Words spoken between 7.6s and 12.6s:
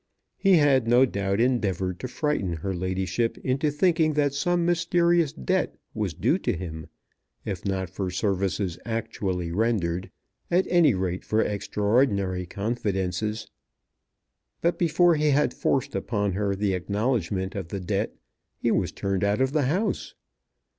not for services actually rendered, at any rate for extraordinary